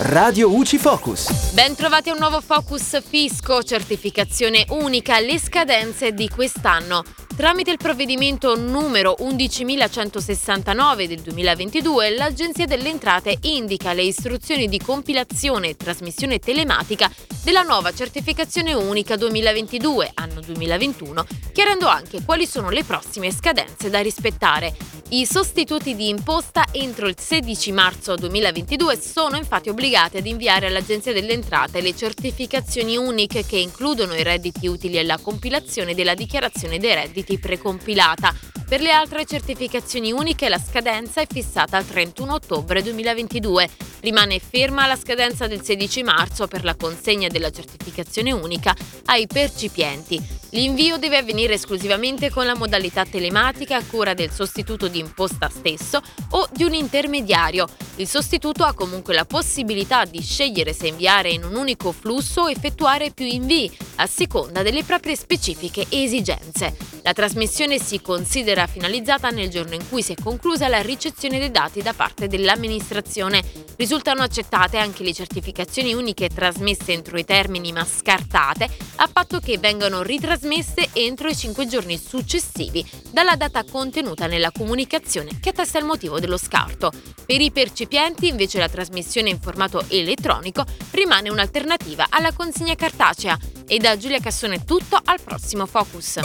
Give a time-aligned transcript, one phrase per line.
[0.00, 1.52] Radio UCI Focus.
[1.54, 7.02] Ben trovati a un nuovo Focus Fisco, certificazione unica, le scadenze di quest'anno.
[7.36, 15.70] Tramite il provvedimento numero 11.169 del 2022, l'Agenzia delle Entrate indica le istruzioni di compilazione
[15.70, 17.10] e trasmissione telematica
[17.48, 24.00] della nuova certificazione unica 2022, anno 2021, chiarendo anche quali sono le prossime scadenze da
[24.00, 24.76] rispettare.
[25.12, 31.14] I sostituti di imposta entro il 16 marzo 2022 sono infatti obbligati ad inviare all'Agenzia
[31.14, 36.92] delle Entrate le certificazioni uniche che includono i redditi utili alla compilazione della dichiarazione dei
[36.92, 38.57] redditi precompilata.
[38.68, 43.66] Per le altre certificazioni uniche la scadenza è fissata al 31 ottobre 2022.
[44.00, 50.22] Rimane ferma la scadenza del 16 marzo per la consegna della certificazione unica ai percipienti.
[50.52, 56.00] L'invio deve avvenire esclusivamente con la modalità telematica a cura del sostituto di imposta stesso
[56.30, 57.68] o di un intermediario.
[57.96, 62.50] Il sostituto ha comunque la possibilità di scegliere se inviare in un unico flusso o
[62.50, 66.74] effettuare più invii, a seconda delle proprie specifiche esigenze.
[67.02, 71.50] La trasmissione si considera finalizzata nel giorno in cui si è conclusa la ricezione dei
[71.50, 73.42] dati da parte dell'amministrazione.
[73.76, 79.58] Risultano accettate anche le certificazioni uniche trasmesse entro i termini ma scartate, a patto che
[79.58, 85.78] vengano ritrasmesse trasmesse entro i 5 giorni successivi dalla data contenuta nella comunicazione che attesta
[85.78, 86.92] il motivo dello scarto.
[87.26, 93.36] Per i percipienti invece la trasmissione in formato elettronico rimane un'alternativa alla consegna cartacea.
[93.66, 96.20] E da Giulia Cassone tutto, al prossimo Focus.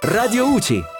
[0.00, 0.98] Radio UCI